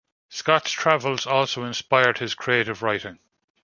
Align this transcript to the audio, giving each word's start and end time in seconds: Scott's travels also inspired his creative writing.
Scott's 0.29 0.71
travels 0.71 1.27
also 1.27 1.63
inspired 1.63 2.17
his 2.17 2.33
creative 2.33 2.81
writing. 2.81 3.19